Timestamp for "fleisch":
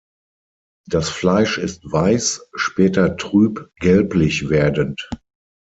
1.11-1.59